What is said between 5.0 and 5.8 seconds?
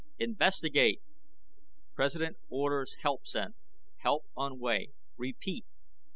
REPEAT.